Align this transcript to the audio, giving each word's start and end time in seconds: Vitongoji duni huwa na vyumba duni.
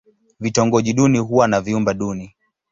Vitongoji 0.39 0.93
duni 0.93 1.17
huwa 1.19 1.47
na 1.47 1.61
vyumba 1.61 1.93
duni. 1.93 2.35